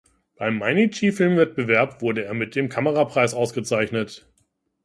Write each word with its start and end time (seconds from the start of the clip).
Beim 0.35 0.57
Mainichi-Filmwettbewerb 0.57 2.01
wurde 2.01 2.25
er 2.25 2.33
mit 2.33 2.55
dem 2.55 2.69
Kamerapreis 2.69 3.35
ausgezeichnet. 3.35 4.27